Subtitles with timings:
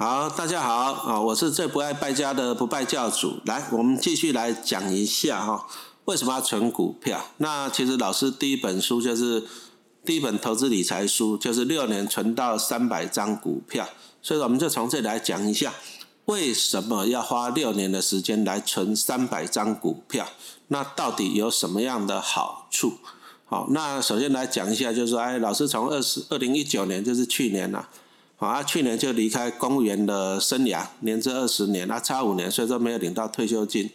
[0.00, 1.20] 好，大家好啊！
[1.20, 3.40] 我是最不爱败家的不败教主。
[3.46, 5.66] 来，我们继续来讲一下哈，
[6.04, 7.20] 为什么要存股票？
[7.38, 9.42] 那其实老师第一本书就是
[10.04, 13.88] 第一本投资理财书，就是六年存到三百张股票。
[14.22, 15.74] 所以我们就从这里来讲一下，
[16.26, 20.28] 为什么要花六年的时间来存三百张股票？
[20.68, 22.92] 那到底有什么样的好处？
[23.46, 27.88] 好，那首先来讲一下，就是说，哎，老师从二十二零一九年，就是去年了。
[28.38, 33.90] 啊去年就离开公务员的生涯，年资二十年，那差五年，所以说没有领到退休金。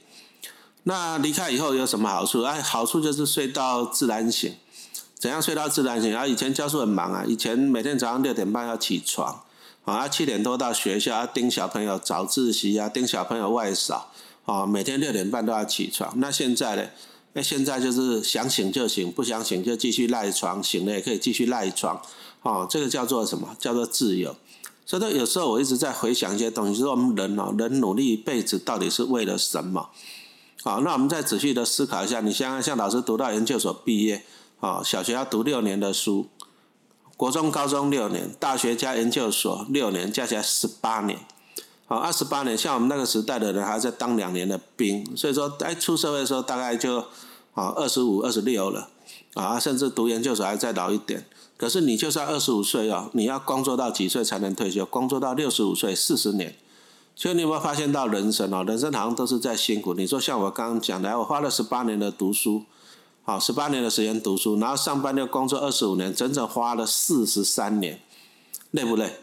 [0.83, 2.41] 那离开以后有什么好处？
[2.41, 4.53] 哎，好处就是睡到自然醒。
[5.15, 6.13] 怎样睡到自然醒？
[6.13, 9.43] 啊，以前教书很忙啊，以前每天早上六点半要起床，
[9.85, 14.11] 啊，七点多到学校要盯小朋友早自习啊，盯小朋友外扫，
[14.45, 16.13] 啊，每天六点半都要起床。
[16.17, 16.89] 那现在呢？
[17.33, 22.01] 那现在就是想醒就醒，不想醒就继续赖床，醒了也可以继续赖床。
[22.43, 23.55] 哦，这个叫做什么？
[23.59, 24.35] 叫做自由。
[24.85, 29.89] 所以说，有时候我一直在回想一些东西，说我们人哦，人努力一辈子到底是为了什么？
[30.61, 32.21] 好，那我们再仔细的思考一下。
[32.21, 34.23] 你像像老师读到研究所毕业，
[34.59, 36.27] 啊，小学要读六年的书，
[37.17, 41.19] 国中、高中六年，大学加研究所六年，加起来十八年。
[41.85, 45.05] 好，二十八年，像我们那个时代的人，还在当两年的兵。
[45.15, 46.99] 所以说，哎，出社会的时候大概就
[47.53, 48.89] 啊二十五、二十六了，
[49.33, 51.25] 啊，甚至读研究所还再老一点。
[51.57, 54.85] 可是你就算二十五岁哦，你要工作到几岁才能退休？
[54.85, 56.55] 工作到六十五岁，四十年。
[57.15, 58.63] 所以你有没有发现到人生哦？
[58.65, 59.93] 人生好像都是在辛苦。
[59.93, 62.63] 你说像我刚刚讲的，我花了十八年的读书，
[63.23, 67.99] 好，十八年的时间读书，然后上班又工作二十五年，整整花了四十三年，
[68.71, 69.19] 累不累？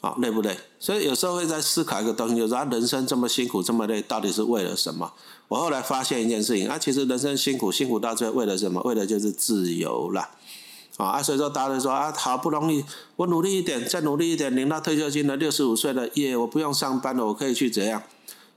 [0.00, 0.56] 好，累不累？
[0.78, 5.12] 所以有时候会在思考一个东西，就是啊，人生这么辛苦，这么累，到底是为了什么？
[5.48, 8.80] 我后来发现一件事情，啊，其实人生辛苦，辛苦到最后为了什么？
[8.82, 10.28] 为了就是自由了。
[10.98, 18.02] 啊，所以说大家说啊，好不容易我努力一点，再努力一点，领到退休金了，六十五岁了，耶，我不用上班了，我可以去怎样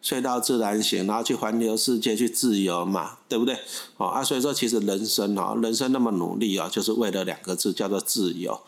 [0.01, 3.55] 睡到自然醒，然后去环游世界，去自由嘛，对不对？
[3.97, 8.59] 哦啊，所以说其实人生啊，人生那么努力啊，就是为了两个字，叫做自由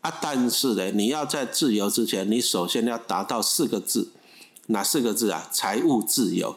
[0.00, 0.18] 啊。
[0.20, 4.10] 但是呢，你要在自由之前，你首先要达到四个字，
[4.66, 5.48] 哪四个字啊？
[5.50, 6.56] 财务自由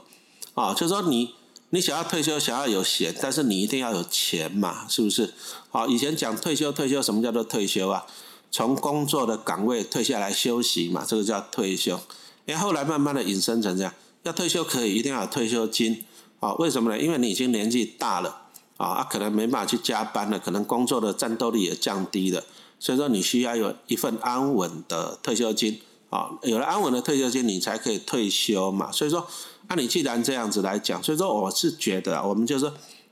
[0.53, 1.35] 啊，就是说你。
[1.69, 5.33] 你想要退休，想要有闲，但是你一定要有钱嘛，是不是？
[5.71, 8.05] 好，以前讲退休，退休什么叫做退休啊？
[8.51, 11.99] 从工作的岗位退下来休息嘛，这个叫退休。
[12.45, 16.05] 哎，后来慢慢的引申成这样，要退休可以，一定要有退休金。
[16.39, 17.01] 啊，为什么呢？
[17.01, 18.43] 因为你已经年纪大了，
[18.77, 22.43] 啊，可能没办法去加班了，可能工作的战斗力也降低了，
[22.83, 25.79] 所以说你需要有一份安稳的退休金。
[26.09, 28.91] 啊，有了安稳的退休金，你才可以退休嘛。
[28.91, 29.25] 所以说。
[29.69, 32.69] 那你既然这样子来讲，所以说我是觉得，我们就是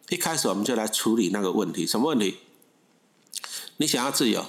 [0.10, 2.40] 一开始我们就来处理那个问题，什么问题？
[3.78, 4.46] 你想要自由，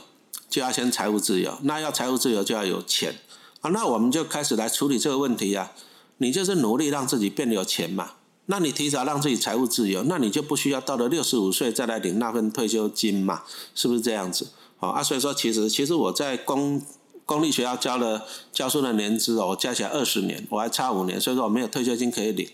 [0.50, 1.56] 就要先财务自由。
[1.62, 3.14] 那要财务自由，就要有钱
[3.60, 3.70] 啊。
[3.70, 5.70] 那我们就开始来处理这个问题呀。
[6.18, 8.14] 你就是努力让自己变得有钱嘛。
[8.46, 13.44] 那你提早让自己财务自由，那你就不需要到了六十五岁再来领那份退休金嘛？
[13.76, 14.48] 是不是这样子？
[14.90, 16.82] 啊，所以说其实其实我在公。
[17.24, 22.46] 公立学校教了教书的年资哦，我加起来二十年，我还差五年，所以说我没有退休金可以领。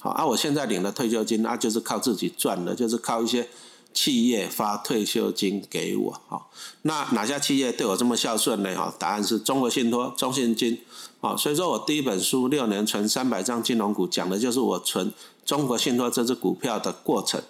[0.00, 3.48] 好，啊，我现在领的退休金，那就是靠自己赚的，就是靠一些
[3.92, 6.20] 企业发退休金给我。
[6.28, 6.48] 好，
[6.82, 8.74] 那哪家企业对我这么孝顺呢？
[8.76, 10.78] 哈，答案是中国信托、中信金。
[11.20, 15.12] 好，所以说我第一本书六年存三百张金融股，讲的就是我存
[15.44, 17.42] 中国信托这只股票的过程。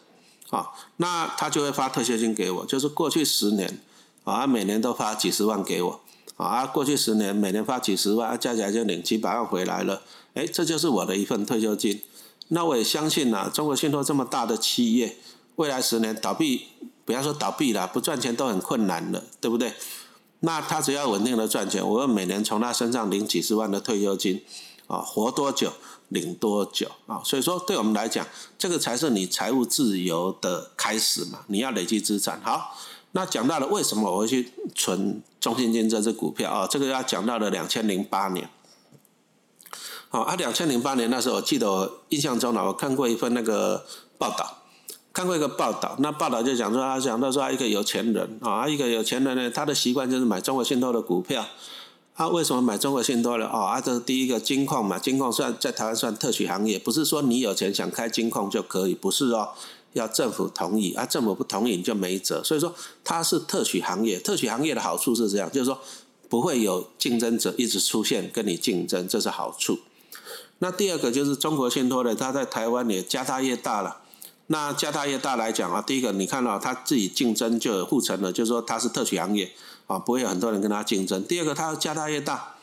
[0.49, 3.81] 好，那他就会发退休金给我，就是过去十年，
[4.25, 6.01] 啊，每年都发几十万给我。
[6.37, 10.03] 啊，过去十年每年发几十万，加起来就领几百万回来了。
[10.35, 12.01] 哎，这就是我的一份退休金。
[12.49, 15.17] 那我也相信呐，中国信托这么大的企业，
[15.57, 16.67] 未来十年倒闭，
[17.05, 19.75] 不要说倒闭了，不赚钱都很困难了，对不对？
[20.41, 24.43] 那他只要稳定的赚钱，我每年从他身上领几十万的退休金，
[24.89, 25.73] 啊，活多久
[26.09, 27.21] 领多久啊。
[27.25, 28.27] 所以说，对我们来讲，
[28.59, 31.41] 这个才是你财务自由的开始嘛。
[31.47, 32.77] 你要累积资产，好。
[33.13, 36.67] 那讲到了为什么我会去存中信金这只股票啊？
[36.67, 38.49] 这个要讲到了两千零八年。
[40.09, 43.85] 好，啊，两千零八年那时候，我记得我印象中呢，我看过一份那个
[44.19, 44.59] 报道，
[45.13, 45.97] 看过一个报道。
[46.01, 51.47] 那报道就讲说，他讲到说，一个有钱人啊，一个有钱人呢，他的习惯就是买中国信托的股票。
[52.15, 53.47] 他为什么买中国信托呢？
[53.47, 59.51] 哦，啊，这是第一个金矿嘛，金矿算在台湾算特许行业，不是说你有钱想开金矿就可以，不是哦。
[59.93, 62.43] 要政府同意啊，政府不同意你就没辙。
[62.45, 62.75] 所以说
[63.05, 65.79] 它是特许行业，特许行业的好处是这样，就是说
[66.29, 69.79] 不会有竞争者一直出现跟你竞争，这是好处。
[70.59, 73.99] 那第二个就是中国信托的，它在台湾也家大业大了。
[74.49, 79.53] 那家大业大来讲啊，第一个你看到它自己竞争就有护城了，就是说它是特许行业
[79.87, 81.25] 啊，不会有很多人跟它竞争。
[81.25, 82.57] 第二个它家大业大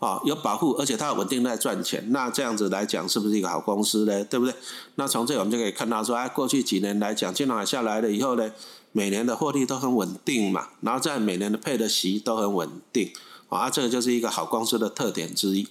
[0.00, 4.22] 啊，有保护，而且它稳定在赚钱，那这样子来讲，是不是一个好公司呢？
[4.24, 4.54] 对不对？
[4.96, 8.52] 那从这我们就可以看到说，哎，过去几年来讲，金融海下来了以后呢，
[8.92, 13.10] 每年的获利都很稳定嘛，然后在每年的配的息都很稳定，
[13.48, 15.66] 啊，这个就是一个好公司的特点之一。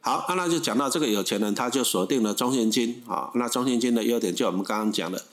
[0.00, 5.24] 好，那就讲到这个有钱人，他就锁定了中信金，啊，那中信金的优点就我们刚刚讲的，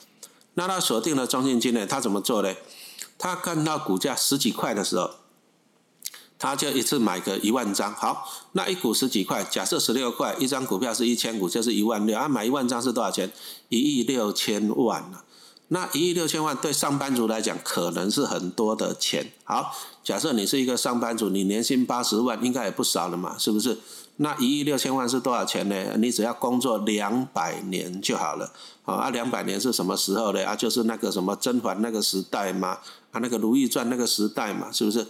[0.53, 2.53] 那他锁定了中信金呢，他怎么做呢？
[3.17, 5.09] 他看到股价十几块的时候。
[6.37, 13.31] 他就一次买个一万张，好，那一股十几块，假设十六块一张股票是一千股，就是一万六，啊，买一万张是多少钱？
[13.69, 15.23] 一亿六千万了。
[15.69, 19.31] 那一亿六千万对上班族来讲可能是很多的钱。
[19.43, 19.73] 好，
[20.03, 23.79] 假设你是一个上班族，你年薪八十万，应该也不少了嘛，是不是？
[24.17, 25.97] 那一亿六千万是多少钱呢？
[25.97, 28.51] 你只要工作两百年就好了。
[28.83, 30.45] 啊，两百年是什么时候呢？
[30.45, 32.77] 啊，就是那个什么甄嬛那个时代嘛，
[33.11, 35.07] 啊，那个《如懿传》那个时代嘛，是不是？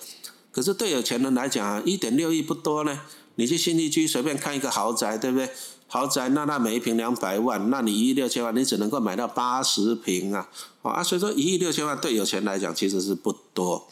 [0.56, 3.02] 可是对有钱人来讲啊，一点六亿不多呢。
[3.36, 5.50] 你去新地区随便看一个豪宅，对不对？
[5.88, 10.48] 豪宅那那每一平两百万，那你一亿六千万，你只能够买到八十平啊。
[10.82, 13.86] 啊，所以说一亿六千万对有钱来讲其实是不多。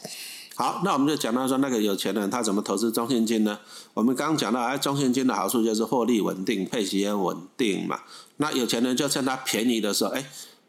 [0.54, 3.58] 好，那我们就讲到说那个有钱人他怎么投资中信金呢？
[3.92, 8.00] 我们刚刚讲到，哎，中信金的好处就是获利稳定，配息也稳定嘛。
[8.38, 10.24] 那有钱人就趁它便宜的时候，哎。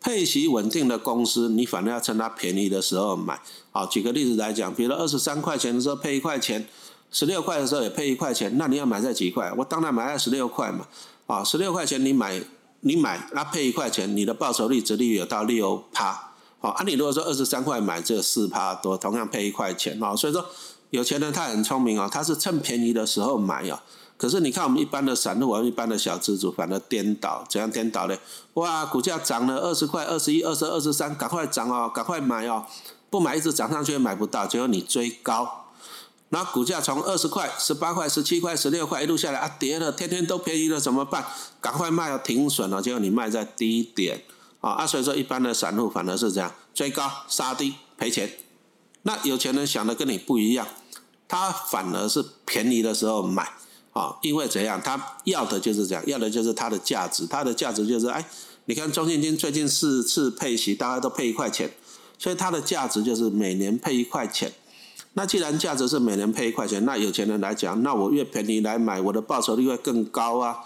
[0.05, 3.41] 配息稳定的公司，你反而要趁它便宜的时候买。
[3.71, 6.67] 好，举个例子来讲，比如二十三块钱的时候配一块钱，
[7.09, 9.51] 十六块的时候也配一块钱，那你要买在几块？
[9.57, 10.85] 我当然买在十六块嘛。
[11.25, 12.39] 啊，十六块钱你买，
[12.81, 16.33] 你买，那配一块钱，你的报酬率、折率有到六趴。
[16.59, 20.01] 好，啊，你如果说二十三块买，这四趴多，同样配一块钱。
[20.03, 20.45] 啊，所以说
[20.91, 23.81] 有钱人他很聪明啊，他是趁便宜的时候买啊。
[24.17, 28.17] 可是你看，我们一般的散户，我们一般的小资主，反而颠倒，怎样颠倒呢？
[28.53, 32.65] 哇，股价涨了二十块、二十一、二十二、十三，赶快涨哦，赶快买哦！
[33.09, 35.65] 不买一直涨上去也买不到，结果你追高，
[36.29, 41.25] 那股价从二十块、十八块、十七块、十六块一路下来啊，跌了，天天都便宜了，怎么办？
[41.59, 44.23] 赶快卖哦，停损了，结果你卖在低点
[44.61, 44.71] 啊！
[44.71, 48.31] 啊，所以说一般的散户反而是这样，追高杀低赔钱。
[49.03, 50.65] 那有钱人想的跟你不一样，
[51.27, 53.51] 他反而是便宜的时候买。
[53.95, 58.25] 啊，因为怎样，他要的就是这样，要的就是它的价值，它的价值就是，哎，
[58.65, 61.71] 你看中信金最近四次配息，大家都配一块钱，
[62.19, 64.51] 所以它的价值就是每年配一块钱。
[65.13, 70.57] 那既然价值是每年配一块钱，那有钱人来讲，那我越便宜来买，我的报酬率会更高啊。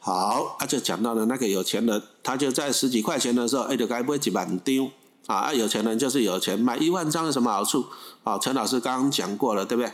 [0.00, 4.90] 好，那就讲到了那个有钱人，他就在十几块钱的时候，哎，就该不会几万丢
[5.26, 5.54] 啊？
[5.54, 7.86] 有钱人就是有钱，买一万张有什么好处？
[8.24, 9.92] 啊，陈老师刚刚讲过了，对不对？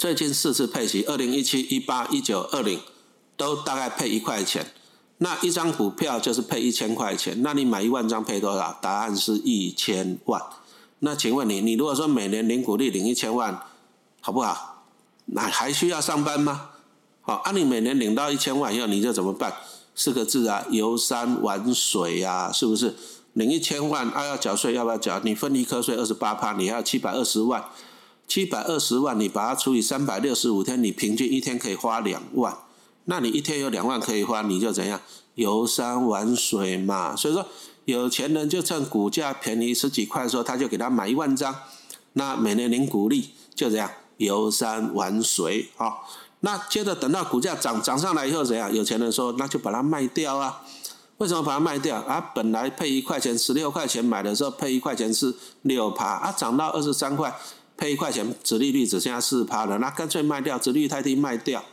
[0.00, 2.80] 最近四次配息，二零一七、一八、一九、二零，
[3.36, 4.72] 都大概配一块钱。
[5.18, 7.42] 那一张股票就是配一千块钱。
[7.42, 8.78] 那你买一万张配多少？
[8.80, 10.40] 答案是一千万。
[11.00, 13.62] 那请问你，你如果说每年领股利领一千万，
[14.22, 14.86] 好不好？
[15.26, 16.70] 那还需要上班吗？
[17.20, 19.52] 好，啊，你每年领到一千万以后，你就怎么办？
[19.94, 22.96] 四个字啊，游山玩水呀，是不是？
[23.34, 25.20] 领一千万，啊，要缴税要不要缴？
[25.22, 27.62] 你分一科税二十八趴，你要七百二十万。
[28.30, 32.56] 七百二十万，你把它除以三百六十五天，你平均一天可以花两万。
[33.06, 35.00] 那你一天有两万可以花，你就怎样
[35.34, 37.16] 游山玩水嘛。
[37.16, 37.44] 所以说，
[37.86, 41.52] 有钱人就趁股价便宜十几块的时候，他就给他买一万张。
[42.12, 45.94] 那每年领股利，就这样游山玩水啊。
[46.38, 48.72] 那接着等到股价涨涨上来以后怎样？
[48.72, 50.62] 有钱人说，那就把它卖掉啊。
[51.18, 51.96] 为什么把它卖掉？
[51.96, 57.36] 啊，本来配一块钱，十六块钱买的时候配一块钱是六趴，啊，涨到二十三块。
[57.80, 61.64] 配一块钱，殖利率只剩下四趴了，那干脆卖掉，殖利率太低卖掉。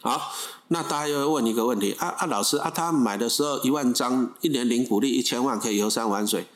[0.00, 0.32] 好，
[0.68, 6.46] 那大家又会问一个问题：啊啊，老师啊，他买的时候一万张，一年领股利一千万，可以游山玩水。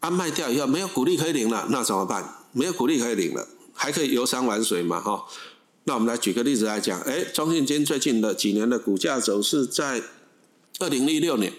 [0.00, 2.42] 啊，卖掉以后没有股利可以领了，那怎么办？
[2.50, 5.00] 没有股利可以领了，还可以游山玩水嘛？
[5.00, 5.24] 哈，
[5.84, 10.02] 那我们来举个例子来讲，哎，中信金最近的几年的股价走势，在
[10.80, 11.52] 二零一六年。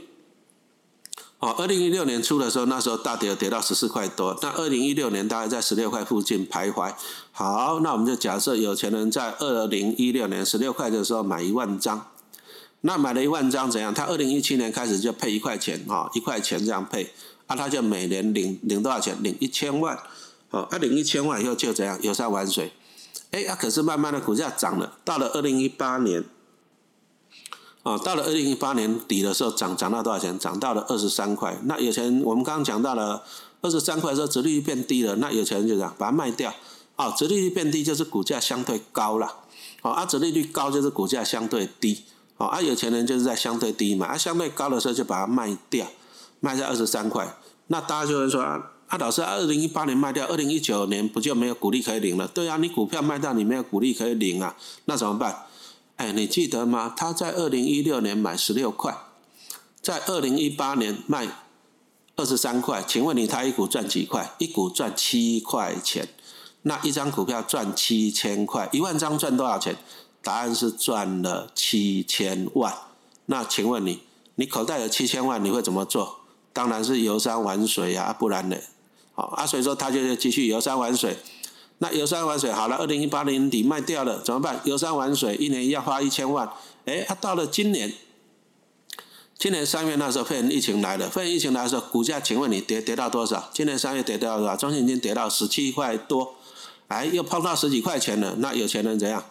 [1.46, 4.36] 哦，二零一六年初的时候，那时候大跌跌到十四块多。
[4.42, 6.92] 那二零一六年大概在十六块附近徘徊。
[7.32, 12.08] 好，那我们就假设有钱人在二零一六年十六块的时候买一万张，
[12.82, 13.94] 那买了一万张怎样？
[13.94, 17.14] 他二零一七年开始就配一块钱，哈，一块钱这样配，
[17.46, 19.16] 啊，他就每年领领多少钱？
[19.22, 19.96] 领一千万。
[20.50, 22.00] 好，他领一千万以后就怎样？
[22.02, 22.74] 游山玩水。
[23.30, 26.24] 哎，啊，可是慢慢的股价涨了，到了二零一八年。
[27.86, 30.40] 啊，到了二零一八年底的时候，涨涨到多少钱？
[30.40, 31.56] 涨到了二十三块。
[31.66, 33.22] 那有钱，我们刚刚讲到了
[33.62, 35.16] 二十三块的时候，殖利率变低了。
[35.18, 36.52] 那有钱人就这样把它卖掉。
[36.96, 39.32] 啊，殖利率变低就是股价相对高了。
[39.82, 42.02] 好，啊，殖利率高就是股价相对低。
[42.34, 45.86] 好，啊，有钱人就是在相对低嘛，啊，相对高的时候就把它卖掉，
[46.40, 47.38] 卖在二十三块。
[47.68, 52.28] 那大家就会说，啊，老师，二零一八年卖掉，二零一九年不就没有股利可以领了？
[52.28, 55.46] 对啊，你股票卖掉，你没有股利可以领啊，那怎么办？
[55.98, 56.94] 哎，你记得吗？
[56.96, 58.96] 他在二零一六年买十六块，
[59.82, 61.28] 在二零一八年卖
[62.18, 64.34] 二十三块，请问你他一股赚几块？
[64.38, 66.10] 一股赚七块钱，
[66.64, 69.78] 那一张股票赚七千块，一万张赚多少钱？
[70.22, 72.74] 答案是赚了七千万。
[73.28, 74.02] 那请问你，
[74.36, 76.20] 你口袋有七千万，你会怎么做？
[76.52, 78.58] 当然是游山玩水呀，不然呢？
[79.14, 81.18] 好啊，所以说他就继续游山玩水。
[81.80, 84.62] 那游山玩水好了，二零一八年底卖掉了，怎么办？
[84.64, 86.50] 游山玩水一年要花一千万，
[86.86, 87.94] 哎，他到了今年，
[89.38, 93.50] 今年三月那时候肺炎疫情来了，肺炎疫情来的时候，股价请问你跌跌到多少？
[93.54, 94.56] 今年三月跌到多少？
[94.56, 96.36] 中信金跌到十七块多，
[96.88, 98.36] 哎，又碰到十几块钱了。
[98.40, 99.24] 那有钱人怎样？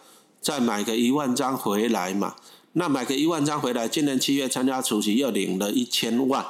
[0.42, 2.36] 再买个一万张回来嘛？
[2.74, 6.44] 那买个一万张回来，今年七月参加除夕又领了一千万，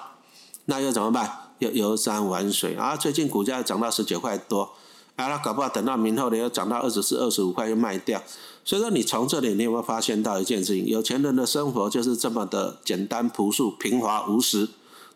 [0.64, 1.52] 那又怎么办？
[1.60, 2.96] 又游山玩水啊！
[2.96, 4.74] 最近股价涨到十九块多，
[5.16, 8.22] 啊，那搞不好等到明后年又涨到二十四、二十五块又卖掉。
[8.64, 10.86] 所以说，你从这里你有没有发现到一件事情？
[10.86, 14.68] 有钱人的生活就是这么的简单朴素、平滑无实，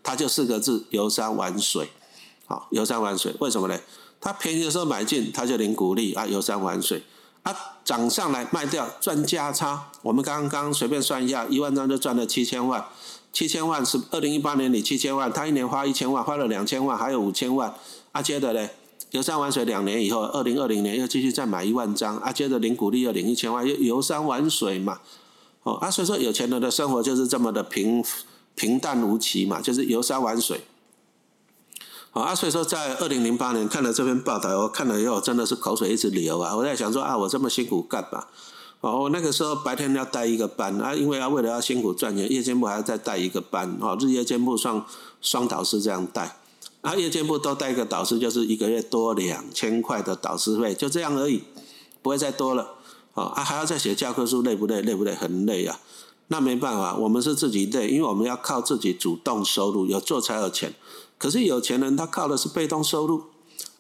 [0.03, 1.89] 他就四个字：游山玩水。
[2.47, 3.79] 好，游山玩水，为什么呢？
[4.21, 7.03] 他便宜的时候买进，他就领股利啊，游山玩水。
[7.43, 9.91] 啊，涨上来卖掉赚价差。
[10.03, 12.85] 我们刚刚随便算一下，一万张就赚了七千万。
[13.33, 17.75] 七千万是二零一八年里七千万，他一年花一千万，花了两千万，还有五千万。
[18.13, 18.71] 啊，接着嘞，
[19.11, 25.01] 游山玩水两年以后，二零二零年又继续再买一万张，啊，接着领股利又领一千万，又游山玩水嘛。
[25.63, 28.05] 哦，啊，所以说有钱人的生活就是这么的平
[28.55, 30.61] 平淡无奇嘛，就是游山玩水。
[32.11, 36.57] 好啊，所以说在二零零八年看了这篇报道，我看了以后真的是口水一直流啊。
[36.57, 38.25] 我在想说啊，我这么辛苦干嘛？
[38.81, 44.85] 哦，我那个时候白天要带一个班啊，因为要为了要辛苦赚钱，夜间部还要再带一个班哦，日夜间部双
[45.21, 46.37] 双导师这样带，
[46.89, 51.43] 啊，夜间部都带一个导师，就是一个月多两千块的导师费，就这样而已，
[52.01, 52.77] 不会再多了。
[53.13, 54.81] 哦，啊，还要再写教科书，累不累？
[54.81, 55.15] 累不累？
[55.15, 55.79] 很累啊。
[56.29, 60.73] 那没办法，我们是自己累，因为我们要靠自己主动收入，有做才有钱。
[61.19, 63.25] 可是有钱人他靠的是被动收入。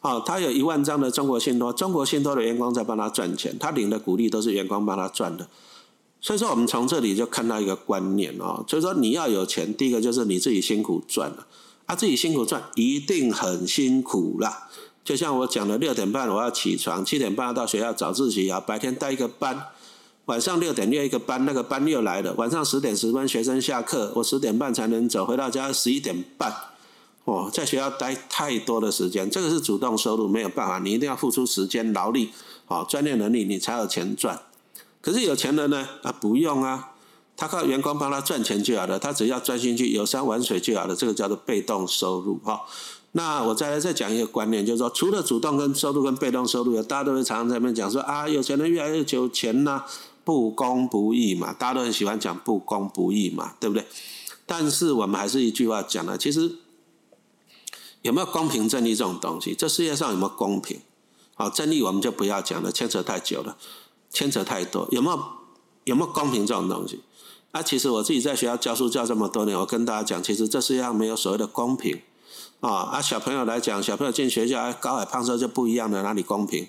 [0.02, 5.48] 哦，他有一万张的中国信托，中国信托的员工在帮他赚钱，他领的股利都是员工帮他赚的。
[6.20, 11.46] 所以说，我们从这里就看到一个观念哦，所以说你要有钱，第一个就是你自己辛苦赚了，
[11.88, 14.68] 他自己辛苦赚一定很辛苦啦。
[15.02, 19.68] 就像我讲的，六点半我要起床，七点半要到学校早自习啊，白天带一个班，
[20.26, 26.54] 晚上六点又一个班，那个班又来了，晚上十点十分学生下课，我十点半才能走，回到家十一点半。
[27.24, 32.30] 哦，在学校待太多的时间，这个是主动收入，没有办法，你一定要付出时间、劳力，
[32.68, 34.42] 哦，专业能力，你才有钱赚。
[35.00, 36.92] 可是有钱人呢，啊，不用啊，
[37.38, 42.38] 他靠员工帮他赚钱就好了，他只要专心去游山玩水就好了，这个叫做被动收入。
[42.44, 42.62] 哈，
[43.12, 49.84] 那我再来再讲一个观念，就是说，除了主动跟收入跟被动收入，大家都会常常在那边讲说啊，有钱人越来越有钱呐，
[50.24, 53.86] 不公不义嘛，大家都很喜欢讲不公不义嘛，对不对？
[54.44, 56.56] 但是我们还是一句话讲了，其实。
[58.02, 59.56] 有没有公平正义这种东西？
[59.56, 60.80] 这世界上有没有公平？
[61.34, 63.56] 好，正义我们就不要讲了，牵扯太久了，
[64.08, 64.86] 牵扯太多。
[64.92, 65.20] 有没有
[65.82, 67.00] 有没有公平这种东西？
[67.50, 71.98] 啊，其实我自己在学校教书教这么多年，我跟大家讲，其实这世界上没有所谓的公平
[72.60, 72.70] 啊。
[72.70, 76.66] 啊，小朋友来讲，小朋友进学校，高矮胖瘦就不一样的，哪里公平？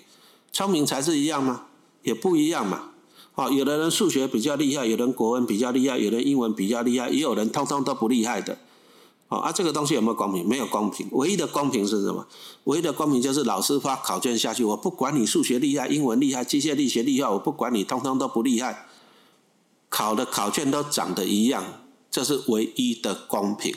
[0.50, 1.66] 聪明才是一样吗？
[2.02, 2.92] 也不一样嘛。
[3.34, 8.56] 哦，有的人数学比较厉害，有人国文比较厉害，有人英文比较厉害，也有人通通都不厉害的。
[9.28, 10.48] 哦啊，这个东西有没有公平？
[10.48, 11.06] 没有公平。
[11.12, 12.26] 唯一的公平是什么？
[12.64, 18.86] 唯一的公平就是老师发考卷下去，我不管你数学厉害、英文厉害、机械力学厉害，我不管你，通通都不厉害。
[19.90, 23.74] 考的考卷都长得一样，这是唯一的公平。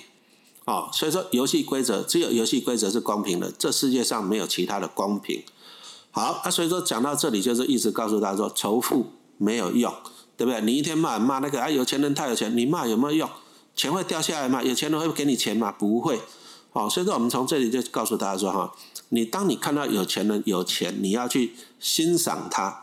[0.66, 5.44] 哦，所以说游戏规则只有游戏规则是公平的，这世界上没有其他的公平。
[6.12, 9.94] 好，那所以说讲到这里，就是一直告诉大家说，仇富没有用，
[10.38, 10.62] 对不对？
[10.62, 13.30] 你一天骂骂那个啊，有钱人太有钱，你骂有没有用？
[13.76, 14.64] 钱会掉下来吗？
[14.64, 15.72] 有钱人会给你钱吗？
[15.72, 16.22] 不会。
[16.72, 18.74] 哦，所以说我们从这里就告诉大家说哈，
[19.10, 22.83] 你当你看到有钱人有钱，你要去欣赏他，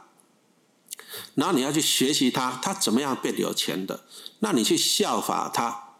[1.35, 4.01] 然后你要去学习他，他怎么样变有钱的，
[4.41, 5.95] 那你去效法他，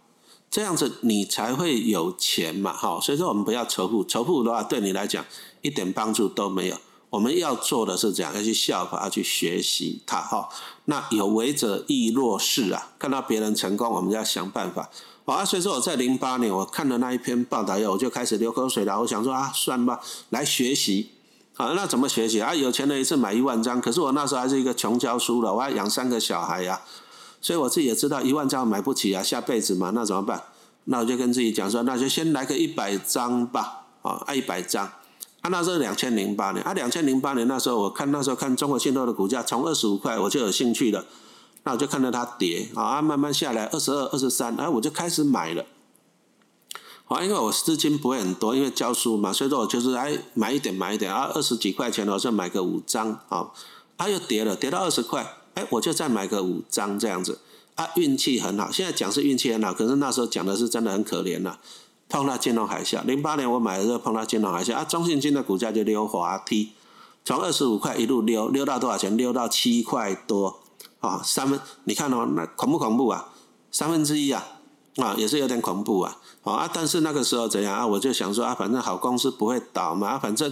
[0.51, 2.73] 这样子你才会有钱嘛。
[2.73, 5.25] 哈，所以说我们不要仇富，仇富的话对你来讲
[5.63, 6.77] 一点帮助都没有。
[7.11, 10.21] 我们要做的是这样，要去效法，要去学习他。
[10.21, 10.49] 哈，
[10.85, 14.89] 那有为者亦若是啊，看到别人成功，我们要想办法。
[15.25, 19.01] 好啊，所以说我在零八年我看了那一篇报道以后，我就开始流口水了。
[19.01, 20.01] 我想说啊，算吧，
[20.31, 21.11] 来学习。
[21.61, 22.55] 啊，那怎么学习啊？
[22.55, 26.81] 有钱人一次买一万张，可是我那时候还是一个穷教书了，我要养三个小孩呀，
[27.43, 30.43] 所以我自己也知道一万张买不起啊，下辈子嘛，那怎么办？
[30.85, 33.83] 那我就跟自己讲说，那就先来个一百张吧。
[34.01, 34.87] 啊，啊一百张，
[35.43, 41.05] 啊那时候两千零八年，啊两千零八年那时候我看那时候看中国信托的股价从二十五块我就有兴趣了，
[41.65, 45.63] 那我就看到它跌啊，慢慢下来二十二、二十三，哎我就开始买了。
[47.11, 53.51] 啊，因为我资金不会很多，因为教书嘛，所以说我就是哎买一点买一点啊，二十几块钱我就买个五张啊，
[53.99, 57.41] 它又跌了，跌到二十块，哎我就再买个五张这样子，
[57.75, 61.59] 啊运气很好，现在讲是运气很好，可是那时候讲的是真的很可怜呐，
[62.09, 66.71] 碰到金融海啸，零八年我买的时候碰到金融海啸，啊中信金的股价就溜滑梯，
[67.25, 69.17] 从二十五块一路溜溜到多少钱？
[69.17, 70.61] 溜到七块多
[71.01, 73.33] 啊，三分你看哦，那恐不恐怖啊？
[73.73, 74.47] 三分之一啊，
[74.97, 76.17] 啊也是有点恐怖啊。
[76.43, 77.87] 啊，但是那个时候怎样啊？
[77.87, 80.19] 我就想说啊，反正好公司不会倒嘛。
[80.19, 80.51] 反正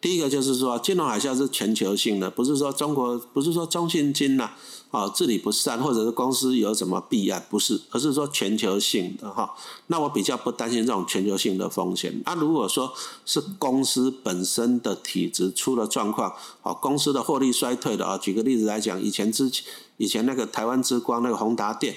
[0.00, 4.50] 第一个就是说，金融海啸是全球性的，不是说中国，不是说中信金呐，
[4.90, 9.54] 啊治理不善，或者是公司有什么弊案，不是，而是说全球性的哈。
[9.88, 12.22] 那我比较不担心这种全球性的风险。
[12.24, 12.92] 那如果说
[13.26, 19.64] 是公司本身的体质出了状况，好，公司的获利衰退的啊，举个例子来讲，以前之前
[19.98, 21.96] 以前那个台湾之光那个宏达电。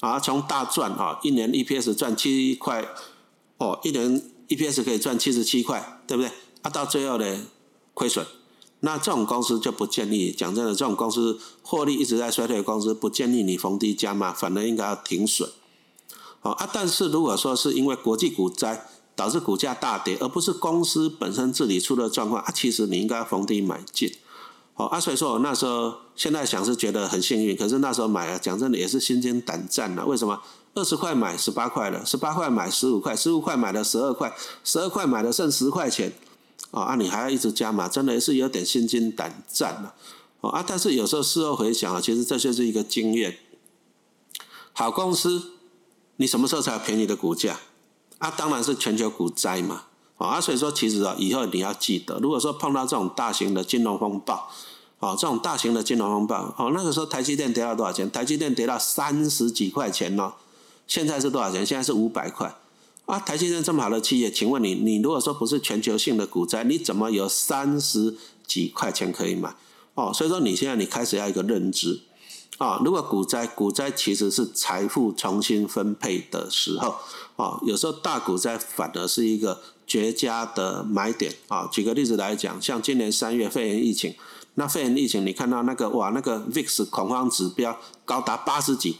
[0.00, 2.86] 啊，从大赚啊，一年 EPS 赚七块，
[3.58, 6.30] 哦，一年 EPS 可以赚七十七块，对不对？
[6.62, 7.46] 啊，到最后呢，
[7.94, 8.26] 亏损，
[8.80, 10.30] 那这种公司就不建议。
[10.30, 15.48] 讲真的，这种公司获利一直在衰退的公司，不建议你逢低加码，反而应该要停损。
[16.40, 18.86] 好啊，但是如果说是因为国际股灾
[19.16, 24.12] 导致股价大跌，而不是公司本身治理出了状况啊，其实你应该逢低买进。
[24.76, 30.04] 哦啊，所以说我那时候现在想是觉得很幸运，可是那时候买啊，讲真的也是心惊胆战的。
[30.06, 30.42] 为什么？
[30.74, 36.12] 二十块买十八块了，十八块买十五块，十五块买了十二块，十二块买了剩十块钱，
[36.70, 39.94] 哦啊，你还要一直加码，真的是有点心惊胆战了。
[40.42, 43.38] 哦啊，但是有时候事后回想啊，其实这就是一个经验。
[44.74, 45.52] 好公司，
[46.16, 47.58] 你什么时候才有便宜的股价？
[48.18, 49.84] 啊，当然是全球股灾嘛。
[50.18, 54.48] 啊，所以说其实啊，以后你要记得，如果说碰到这种大型的金融风暴，
[54.98, 58.10] 啊，这种大型的金融风暴，哦，那个时候台积电跌到多少钱？
[58.10, 60.32] 台积电跌到三十几块钱哦，
[60.86, 61.66] 现在是多少钱？
[61.66, 62.56] 现在是五百块。
[63.04, 69.54] 啊，台积电这么好的企业，请问你，你如果说不是全球性的股灾，你怎么有三十几块钱可以买？
[69.94, 72.00] 哦，所以说你现在你开始要一个认知，
[72.56, 76.96] 啊，如果股灾，股灾其实是财富重新分配的时候，
[77.36, 79.60] 啊，有时候大股灾反而是一个。
[79.86, 81.68] 绝佳的买点啊！
[81.70, 84.14] 举个例子来讲，像今年三月肺炎疫情，
[84.54, 88.98] 那肺炎疫情你看到那个哇，那个 VIX 恐慌指标高达八十几，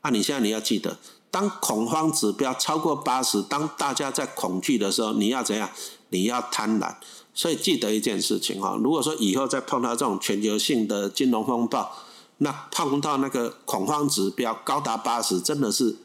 [0.00, 0.96] 啊，你现在你要记得，
[1.30, 5.68] 当恐慌指标超过八十，当大家在恐惧的时候，你要怎样？
[6.08, 6.94] 你要贪婪。
[7.34, 11.90] 所以记得一件事情哈，如果说以后再碰到这种全球性的金融风暴，
[12.38, 15.96] 那碰到那个恐慌指标高达八十，真的是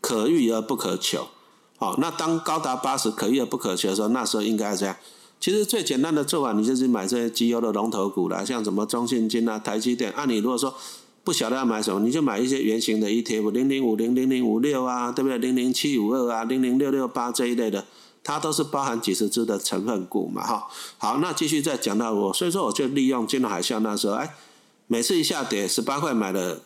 [0.00, 1.28] 可遇而不可求。
[1.78, 4.96] 好，那当高达八十可遇而不可求的时候，那时候应该是这样。
[5.40, 10.10] 其实最简单的做法，你就是买这些绩优的龙头股啦，像什么中信金啊、台积电。
[10.12, 10.74] 按你如果说
[11.22, 15.38] 不晓得要买什么，你就买一些圆形的 ETF，零零五零、零零五六啊，对不对？
[15.38, 17.84] 零零七五二啊、零零六六八这一类的，
[18.24, 20.66] 它都是包含几十只的成分股嘛，哈。
[20.98, 24.34] 好，那继续再讲到我，所以说我就利用金融海啸那时候，哎，
[24.88, 26.62] 每次一下跌十八块买了，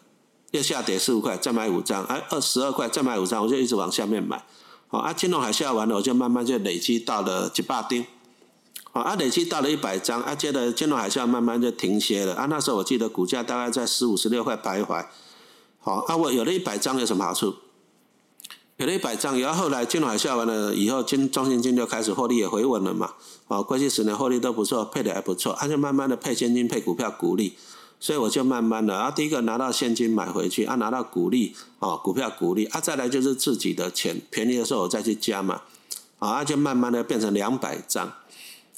[0.53, 4.43] 又下跌四五块，再买五张，哎，二十二块再买五张，我就一直往下面买。
[4.93, 8.05] 哦，啊，金融海啸完了，我就慢慢就累积到了几百丁，
[8.93, 15.07] 啊，累积到了一百张，啊，接着金融海啸慢慢就停歇了，啊，那时候我记得股价大概在十五、十六块徘徊，
[15.81, 17.55] 好，啊，我有了一百张有什么好处？
[18.77, 23.15] 有了一百张，然后后来金融海啸完了以后，金中信金就开始获利也回稳了嘛，
[23.49, 27.57] 啊，过去十年获利都不错，配的还不错，它就慢慢的配现金、配股票股利。
[28.03, 35.63] 所以我就慢慢的啊，第一个拿到现金买回去啊，拿到股利啊，股票股利啊，再来就是自己的钱便宜的时候我再去加嘛，
[36.19, 38.13] 啊，就慢慢的变成两百张，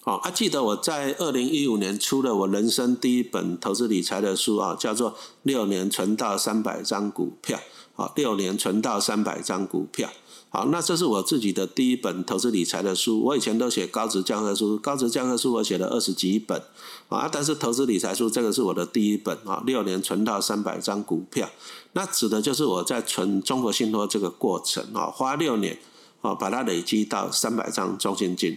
[0.02, 7.58] 哦，啊，记得我在二零一五年出了我人生第一本投资理财的书啊，叫做六年存到三百张股票，
[7.96, 10.10] 啊，六年存到三百张股票。
[10.55, 13.21] 好，那这是我自己的第一本投资理财的书。
[13.25, 16.62] 我以前都写高职教科书，高职教科书我写了二十几本
[17.09, 19.61] 啊，但是投资理财书这个是我的第一本啊。
[19.67, 21.51] 六年存到三百张股票，
[21.95, 25.77] 那指的就是我在存中国信托这个过程啊，花六年
[26.21, 28.57] 啊，把它累积到三百张中信金。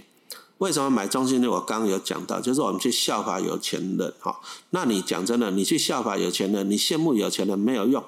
[0.59, 1.49] 为什么买中信金？
[1.49, 4.39] 我刚刚有讲到，就是我们去效法有钱人哈。
[4.69, 8.03] 那你讲真的，你去效法有钱人，你羡慕有钱人没有用。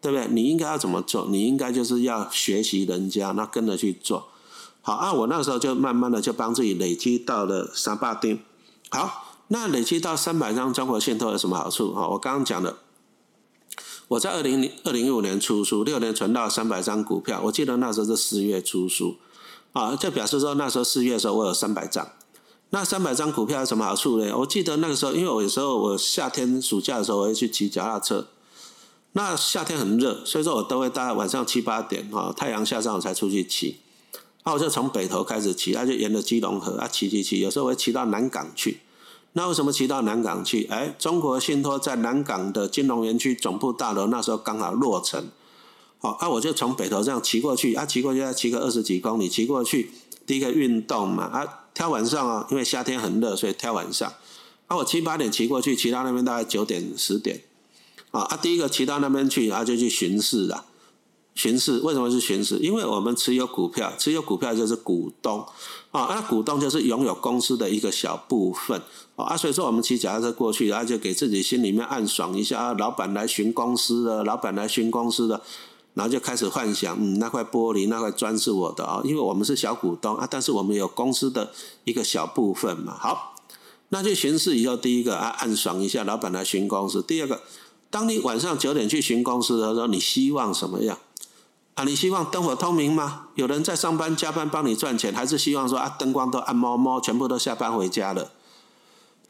[0.00, 0.26] 对不对？
[0.28, 1.26] 你应该要怎么做？
[1.28, 4.28] 你应该就是要学习人家，那跟着去做。
[4.82, 8.40] 好啊，我那时候就慢慢的就帮自己累积到了三百丁。
[8.88, 11.92] 好，那累积到三百张中国信托有什么好处？
[11.92, 12.78] 哈，我刚刚讲的，
[14.08, 17.42] 我在二零零二零一五年出书，六年存到三百张股票。
[17.44, 19.16] 我记得那时候是四月出书。
[19.72, 22.08] 啊，就表示说那时候四月的时候我有三百张。
[22.70, 24.32] 那三百张股票有什么好处呢？
[24.38, 28.28] 我记得那个时候，因为我有时候我夏天暑假的时候我会去骑脚踏车，
[29.12, 33.76] 那夏天很热，所以说我都会大概晚上七八点哈，太阳下山我才出去骑。
[34.44, 38.80] 那我就从北头开始骑，那就沿着基隆河啊骑骑骑，有时候会骑到南港去。
[39.32, 40.64] 那为什么骑到南港去？
[40.70, 45.28] 哎，中国信托在南港的金融园区总部大楼那时候刚好落成，
[45.98, 49.92] 好，啊，我就从北头这样骑过去，啊，骑过去要骑个二十几公里，骑过去
[50.26, 54.12] 第一个运动嘛，啊，挑晚上啊，因为夏天很热，所以挑晚上。
[54.66, 57.42] 啊，我七八点骑过去，骑到那边大概九点十点，
[58.10, 60.66] 啊，啊，第一个骑到那边去，然后就去巡视了。
[61.32, 62.58] 巡视为什么是巡视？
[62.58, 65.46] 因为我们持有股票，持有股票就是股东
[65.92, 68.82] 啊，那股东就是拥有公司的一个小部分
[69.14, 75.40] 啊，所以说我们骑脚踏车过去，然后就给自己心里面暗爽一下啊，老板来巡公司的，老板来巡公司的，
[75.94, 81.52] 然后就开始幻想，嗯，那块玻璃那块砖是我的啊，因为我们是小股东啊，但是我们有公司的
[81.84, 82.98] 一个小部分嘛。
[82.98, 83.36] 好，
[83.90, 87.40] 那就巡视以后，第一个啊，暗爽一下，老板来巡公司；第二个，
[87.90, 90.96] 当你晚上九点去巡公司的时候，你希望什么样？
[91.74, 93.28] 啊，你希望灯火通明吗？
[93.34, 98.32] 有人在上班加班帮你赚钱，还是希望说啊，灯光都暗摸摸，全部都下班回家了？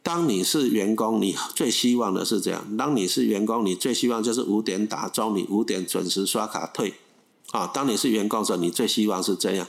[0.03, 2.77] 当你是员工，你最希望的是这样。
[2.77, 6.95] 当你是员工，你最希望就是五点打钟，你五点准时刷卡退。
[7.53, 9.67] 啊，当你是员工的时候，你最希望是这样。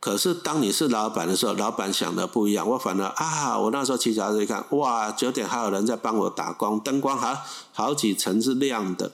[0.00, 2.68] 可是当你是老板的时候，老板想的不一样。
[2.68, 7.36] 我反而啊，我那时候骑脚车一看，哇，九点还有人在帮我打工，灯光还
[7.72, 9.12] 好几层是亮的。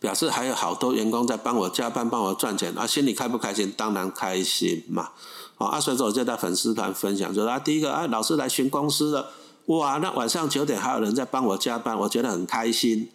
[0.00, 3.72] 表示还有好多员工在帮我加班，帮我赚钱，啊，心里开不开心？
[3.76, 5.10] 当然开心嘛！
[5.56, 9.30] 啊，所以说我就在粉丝团分享，说啊，第一个啊，老师来巡公司了，
[9.66, 13.10] 哇，那晚上九点还有人在帮我加班，我觉得很开心，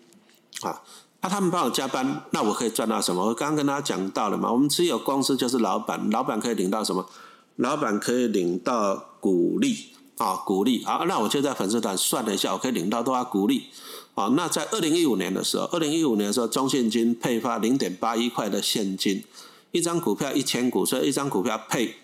[0.62, 0.82] 啊，
[1.24, 3.26] 那他们帮我加班，那我可以赚到什么？
[3.26, 7.08] 我刚刚跟大家讲到了嘛，我们持有公司就是老板，老板可以领到什么？
[7.56, 13.68] 老板可以领到股利，啊，股利，好，那我就在粉丝团算了一下，我可以领到多少股利？
[14.16, 19.24] 啊，那在二零一五年的时候，二零一五年的时候，中信金配发零点八一块的现金，
[19.72, 21.96] 一张股票一千股，所以一张股票配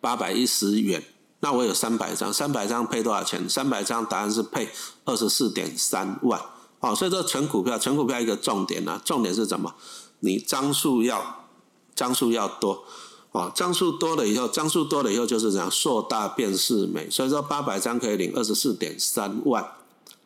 [0.00, 1.04] 八百一十元。
[1.40, 3.46] 那我有三百张，三百张配多少钱？
[3.46, 4.70] 三百张答案是配
[5.04, 6.40] 二十四点三万。
[6.84, 9.74] 哦，所以说存股票，存股票一个重点呢，重点是什么？
[10.20, 11.46] 你张数要
[11.94, 12.84] 张数要多，
[13.32, 17.08] 哦，张数多了以后，张数多了以后就是这样，硕大便是美。
[17.08, 19.66] 所以说八百张可以领二十四点三万。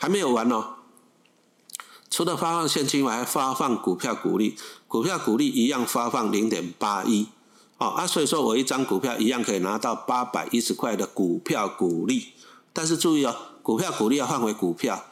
[0.01, 0.64] 还没有完哦！
[2.09, 7.27] 除了发放现金，外还发放股票股利，股票股利一样发放零点八一，
[7.79, 12.29] 哦啊，所以说我一张股票一样可以拿到八百一十块的股票股利。
[12.73, 15.05] 但是注意哦，股票股利要换回股票，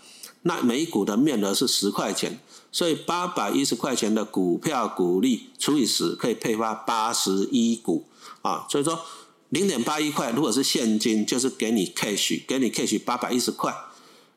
[0.47, 2.39] 那每股的面额是十块钱，
[2.71, 8.07] 所以八百一十块钱的股票股利除以十，可以配发八十一股
[8.43, 8.65] 啊。
[8.71, 9.05] 所以说
[9.49, 13.75] 零点八一块，如果是现金，就是给你 cash，给你 cash 八百一十块。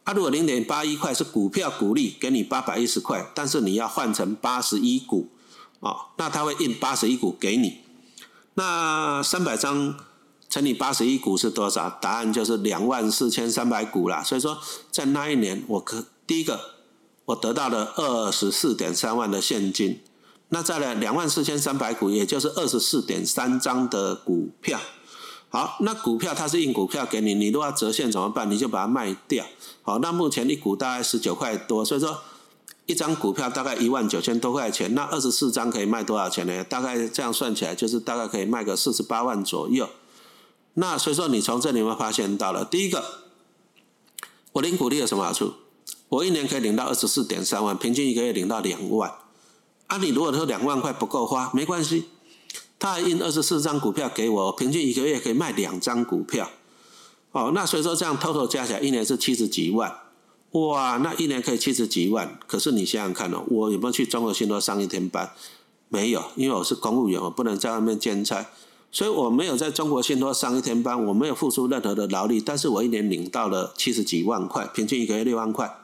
[0.04, 5.30] 它如果零点八一块是股票股利，给你八百一十块，但是你要换成八十一股，
[5.82, 7.82] 哦，那它会印八十一股给你。
[8.56, 9.96] 那三百张
[10.50, 11.90] 乘以八十一股是多少？
[12.02, 14.24] 答案就是两万四千三百股啦。
[14.24, 14.58] 所以说，
[14.92, 16.60] 在那一年，我可第一个
[17.26, 20.02] 我得到了二十四点三万的现金。
[20.50, 24.80] 那再来两万四千三百股，也就是二十四点三张的股票。
[25.50, 28.50] 好，那股票它是印股票给你，你如果折现怎么办？
[28.50, 29.46] 你就把它卖掉。
[29.84, 32.20] 好，那目前一股大概十九块多，所以说
[32.88, 34.96] 一张股票大概一万九千多块钱。
[34.96, 36.64] 那二十四张可以卖多少钱呢？
[36.64, 39.88] 大概这样算起来，就是大概可以卖个四十八万左右。
[40.80, 43.04] 那所以说你从这里面发现到了，第一个，
[44.54, 45.54] 我领股利有什么好处？
[46.08, 49.14] 我一年可以领到二十四点三万，平均一个月领到两万。
[49.88, 52.06] 啊，你如果说两万块不够花，没关系。
[52.80, 56.50] 他还印二十四张股票给我，平均一个月可以卖两张股票，
[57.34, 59.94] 哦，那所以说这样偷偷加起来一年是七十几万，
[60.52, 62.40] 哇，那一年可以七十几万。
[62.48, 65.34] 可是你想想看哦，我有没有去中国信托上一天班？
[65.90, 68.46] 没有，因为我是公务员，我不能在外面兼差，
[68.92, 75.80] 所以我没有在中国信托上一天班，我没有付出任何的劳力，但是我一年领到了七十几万块，平均一个月六万块。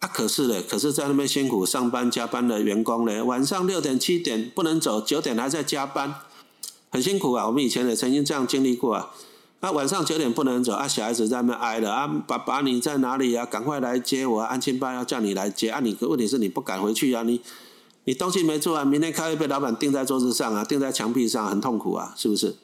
[0.00, 6.14] 啊，可是呢，可是在那边辛苦上班加班的员工呢，晚上六点七点不能走，九点还在加班，
[6.90, 7.46] 很辛苦啊。
[7.46, 9.10] 我们以前也曾经这样经历过啊。
[9.60, 13.46] 啊，晚上九点不能走，啊，小孩子在那边挨了啊，爸爸你在哪里啊？
[13.46, 15.80] 赶快来接我，啊安亲班要叫你来接啊。
[15.80, 17.40] 你问题是你不敢回去啊，你
[18.04, 22.56] 你东西没做完，明天开会被老板钉在桌子上啊，钉在墙壁上，很痛苦啊，是不是？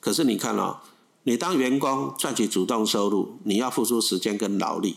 [0.00, 0.78] 可是你看哦，
[1.24, 4.96] 你当员工赚取主动收入，你要付出时间跟劳力。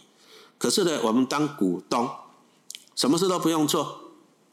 [0.57, 2.09] 可是呢，我们当股东，
[2.95, 3.99] 什么事都不用做，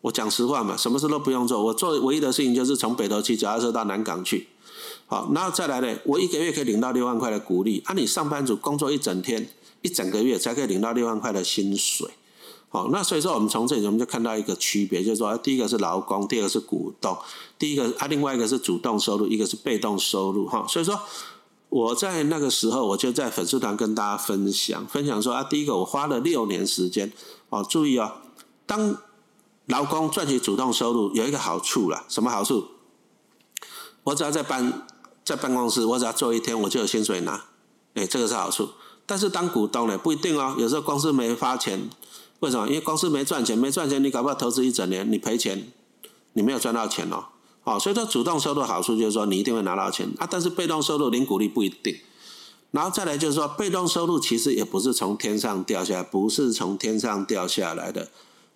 [0.01, 4.49] 我讲实话嘛，什么事都不用做，我做唯一的事情就是从北投骑脚踏车到南港去。
[5.07, 9.49] 好，然后再来呢，我一个月可以领到六万块的股利，啊，你上班族工作一整天、
[9.83, 12.11] 一整个月才可以领到六万块的薪水。
[12.77, 17.17] 好，那所以说我们从这里我们就看到一个区别，就是说第一个是劳工，第二个是股东，
[17.59, 20.47] 第一个啊，另外一个是主动收入，一个是被动收入。
[20.47, 21.01] 哈，所以说
[21.71, 27.11] 我在那个时候我就在粉丝团跟大家分享，分享说啊，第一个我花了六年时间，
[27.49, 28.13] 哦，注意哦，
[28.67, 28.99] 当
[29.65, 32.67] 劳工赚取主动收入有一个好处了，什么好处？
[34.05, 34.87] 我只要在办。
[35.27, 37.47] 在办公室，我只要做一天，我就有薪水拿，
[37.95, 38.69] 哎，这个是好处。
[39.07, 40.55] 但是当股东呢，不一定哦。
[40.57, 41.91] 有时候公司没发钱，
[42.41, 42.67] 为什么？
[42.69, 45.69] 因为公司没赚钱，没赚钱，你搞不好投资一整年，你赔钱，
[46.35, 47.25] 你没有赚到钱哦。
[47.65, 50.29] 哦，所以说主动收入好处就是说你一定会拿到钱啊。
[50.31, 51.97] 但是被动收入零股利不一定。
[52.73, 58.09] 然后再来就是说，被动收入其实也不是从天上掉下来，不是从天上掉下来的。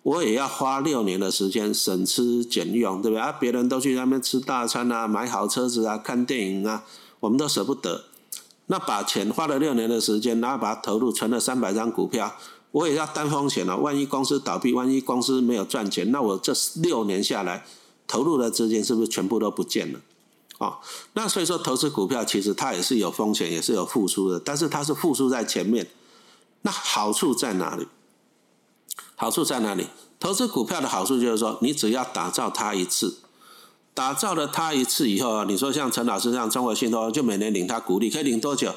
[0.03, 3.31] 我也要花六年的时间省吃俭用，对不对啊？
[3.31, 6.83] 别人都去那边吃大餐啊，买好车子啊，看电影啊，
[7.19, 8.05] 我们都舍不得。
[8.67, 12.35] 那把钱花了六年的时间，然后把它投入存了三百张股票，
[12.71, 13.77] 我也要担风险了。
[13.77, 17.65] 万一公司倒闭，万一公司没有赚钱，那我这六年下来
[18.07, 19.99] 投入的资金是不是全部都不见了？
[20.59, 20.77] 哦，
[21.13, 25.87] 那所以说投资股票其实它也是有风险，也是有付出的，但是它是付出在前面。
[26.61, 27.87] 那好处在哪里？
[29.15, 29.87] 好处在哪里？
[30.19, 33.17] 投资股票的好处就是说，你只要打造它一次，
[33.95, 38.75] 打造了它一次以后啊，你说像陈老师这样中国信托，就每年领他股利，可以领多久？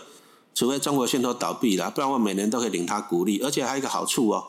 [0.55, 4.45] 除非中国信托倒闭了，不然我每年都可以领他股利，而且还有一个好处哦，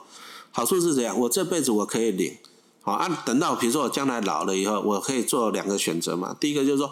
[0.52, 2.38] 好处是这样，我这辈子我可以领，
[2.82, 6.36] 好，按等到比如说我将来老了以后，我可以做两个选择嘛。
[6.40, 6.92] 第一个就是说，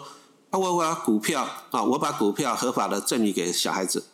[0.50, 4.04] 啊，我把股票啊，我把股票合法的赠予给小孩子。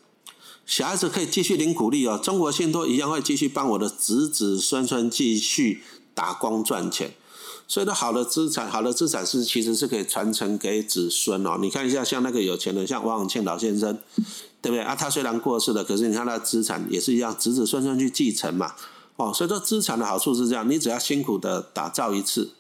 [0.67, 5.83] 小孩子可以继续领股利哦，中国信托一样会继续帮我的子子孙孙继续
[6.15, 7.15] 打工赚钱。
[7.71, 11.57] 所以，说好的资产，好的资产是其实是可以传承给子孙哦。
[11.61, 13.97] 你看一下，像那个有钱人，像王永庆老先生，
[14.61, 14.97] 对不对啊？
[14.97, 18.75] 他虽然过世了，可是你看他的资产也是一样，子子孙孙去继承嘛。
[19.15, 22.51] 哦，所以说资产的好处是这样，你只要辛苦的打造一次，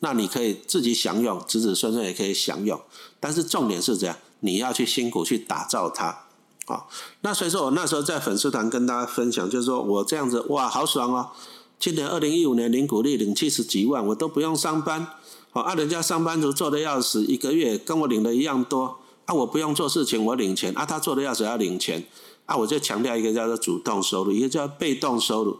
[0.00, 2.80] 那你可以自己享用，子子孙孙也可以享用。
[3.20, 6.24] 但是重点是这样，你要去辛苦去打造它。
[6.66, 11.30] 好，那所以说我那时候在粉丝团跟大家分享，就是说我这样子哇，好爽哦！
[11.78, 15.06] 今年二零一五年领股利领七十几万，我都不用上班，
[15.50, 22.04] 好啊，人家上班族做的要死，一个月跟我领的一样多啊，我不用做事情，我领钱啊，他做的要死要领钱
[22.46, 25.58] 啊，我就强调一个叫做主动收入，一个叫被动收入。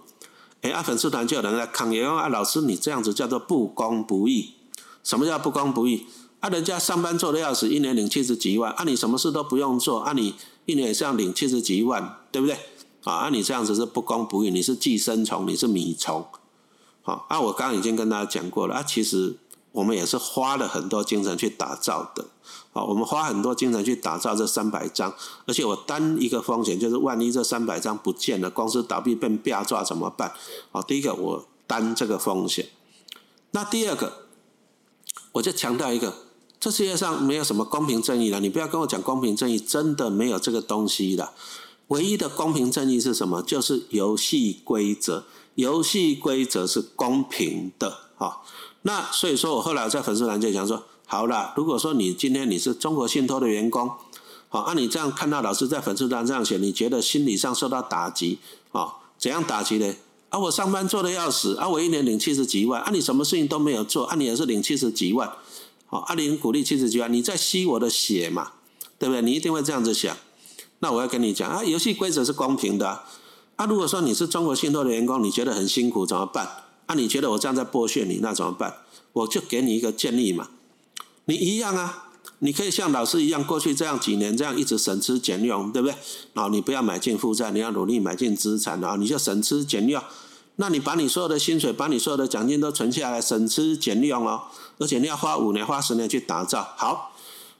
[0.62, 4.54] 哎，啊，粉丝团就有人在抗议，啊，老师你这样子叫做不公不义，
[5.04, 6.06] 什么叫不公不义？
[6.40, 10.34] 啊，人家上班做的要死，一年领七十几万，啊，你什么事都不用做，啊，你。
[10.66, 12.56] 一年也是要领七十几万，对不对？
[13.10, 16.26] 啊，那你这样子是不公不义，你是寄生虫，你是米虫。
[17.02, 19.36] 好，啊，我刚刚已经跟大家讲过了，啊，其实
[19.70, 22.26] 我们也是花了很多精神去打造的。
[22.72, 25.14] 好，我们花很多精神去打造这三百张，
[25.46, 30.32] 而且我担一个风险，就是万一这三百张不见了，公司倒闭被变抓怎么办？
[30.72, 32.66] 好，第一个我担这个风险。
[33.52, 34.26] 那第二个，
[35.32, 36.12] 我就强调一个。
[36.58, 41.32] 这世界上没有什么公平正义了，你不要跟我讲公平正义，真的没有这个东西的。
[41.88, 43.42] 唯一的公平正义是什么？
[43.42, 48.38] 就是游戏规则，游戏规则是公平的啊。
[48.82, 53.90] 那所以说我后来在粉丝团就讲说，好了，如果说你今天你是中国信托的员工，
[54.48, 58.38] 好，按你这样看到老师在粉丝团这样写，你觉得心理上受到打击
[58.72, 58.94] 啊？
[59.18, 59.94] 怎样打击呢？
[60.28, 65.32] 啊，我上班做的要死，啊，我一年领七十几万，啊，你什么事情都没有做，啊，你也是领七十几万。
[65.86, 68.52] 好，阿林鼓励七十几万，你在吸我的血嘛？
[68.98, 69.22] 对不对？
[69.22, 70.16] 你一定会这样子想。
[70.80, 73.02] 那我要跟你讲啊，游戏规则是公平的。
[73.56, 76.46] 啊，如果说你是中国信托的员工，你觉得很辛苦怎么办？
[76.86, 78.74] 啊，你觉得我这样在剥削你，那怎么办？
[79.14, 80.48] 我就给你一个建议嘛。
[81.24, 82.10] 你一样啊，
[82.40, 85.96] 你可以像老师一样，过去这样几年这样一直省吃俭用，对不对？
[86.34, 90.02] 啊，你不要买进负债，你要努力买进资产啊，你就省吃俭用。
[90.56, 94.42] 那你把你所有的薪水，把你所有的奖金都存下来，省吃俭用哦。
[94.78, 97.12] 而且你要花五年、花十年去打造好，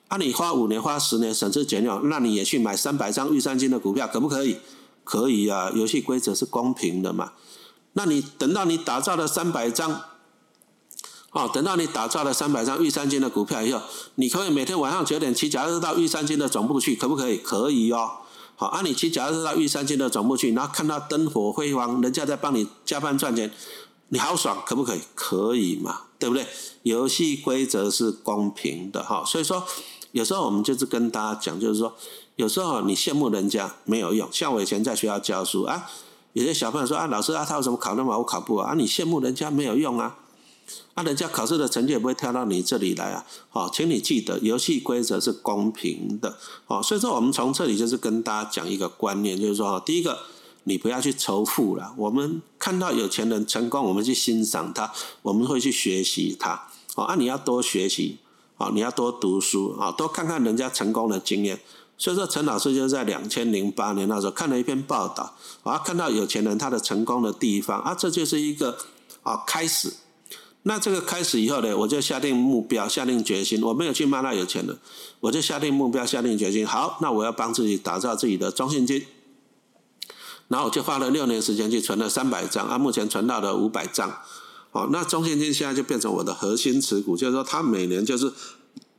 [0.08, 4.58] 啊，你花五年、花十年省吃俭用，那你也去买三百张玉山金的股票，可不可以？
[5.02, 7.32] 可以啊，游戏规则是公平的嘛。
[7.94, 10.02] 那你等到你打造了三百张，
[11.32, 13.80] 哦，等到你打造了三百张玉山金的股票以后，
[14.16, 17.36] 你可以每天晚上九点骑脚踏车到玉山金的总部去，可不可以？
[17.38, 18.10] 可以哦。
[18.54, 23.52] 好，啊，你骑脚踏车到玉山金的总部去，然后看到灯火辉煌，人家在帮你加班赚钱。
[24.08, 25.00] 你好爽，可不可以？
[25.16, 26.46] 可以嘛，对不对？
[26.82, 29.66] 游戏规则是公平的哈，所以说
[30.16, 31.94] 有时候我们就是跟大家讲，就是说
[32.36, 34.26] 有时候你羡慕人家没有用。
[34.32, 35.90] 像我以前在学校教书啊，
[36.32, 38.74] 有些小朋友说啊，老师啊，他为什么考那么好，我考不好啊？
[38.74, 40.16] 你羡慕人家没有用啊。
[40.94, 43.26] 啊，人家考试的成绩也不会跳到你这里来啊。
[43.50, 46.38] 好，请你记得，游戏规则是公平的。
[46.64, 50.20] 好，所以说我们从这里就是跟大家讲一个观念，就是说，第一个，
[50.64, 51.92] 你不要去仇富了。
[51.98, 56.68] 我们看到有钱人成功，我们去欣赏他，我们会去学习他。
[56.94, 58.16] 哦，啊，你要多学习，
[58.56, 61.60] 好，你要多读书，啊，多看看人家成功的经验。
[61.98, 68.76] 所以说，陈老师就在两千零八年那时候看了一篇报道，啊，看到有钱人他的成功的地方，啊，这就是一个
[69.22, 69.94] 啊开始。
[70.64, 74.76] 那这个开始以后呢，我就下定目标，下定决心，我没有去骂那有钱人，
[75.20, 79.06] 我就下定目标，下定决心，好，那我要帮自己打造自己的中信金。
[80.48, 84.20] 然后我就花了六年时间去存了三百张，啊，目前存到了五百张，
[84.76, 88.30] 好，那中信金现在就变成我的核心持股，就是说它每年就是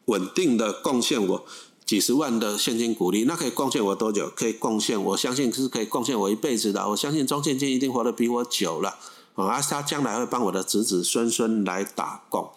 [0.06, 1.46] 稳定的贡献我。
[1.86, 4.28] 几十万的现金股利，那可以贡献我多久？
[4.36, 6.90] 可以贡献，我相信是可以贡献我一辈子的。
[6.90, 8.98] 我相信中建金一定活得比我久了，
[9.36, 12.50] 啊，他将来会帮我的子子孙孙来打工，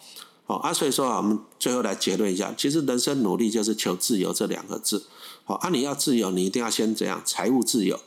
[0.45, 5.05] 好啊，所以说啊，我们最后来结论一下，其实人生努力就是求自由这两个字，
[5.45, 7.21] 好啊，你要自由，你一定要先怎样？
[7.23, 7.99] 财务自由。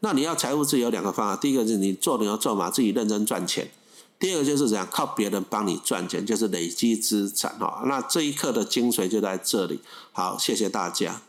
[0.00, 3.70] 那你要财务自由两个方法，第一个是你做牛做马，自己认真赚钱。
[4.24, 7.82] 第二个就是怎样靠别人帮你赚钱，就是累积资产哦。
[7.84, 9.78] 那这一刻的精髓就在这里。
[10.12, 11.20] 好，谢谢大家。